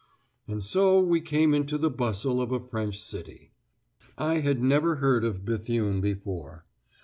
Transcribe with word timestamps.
And 0.47 0.63
so 0.63 0.99
we 0.99 1.21
came 1.21 1.53
into 1.53 1.77
the 1.77 1.91
bustle 1.91 2.41
of 2.41 2.51
a 2.51 2.59
French 2.59 2.99
city. 2.99 3.51
I 4.17 4.39
had 4.39 4.59
never 4.59 4.95
heard 4.95 5.23
of 5.23 5.45
Béthune 5.45 6.01
before. 6.01 6.65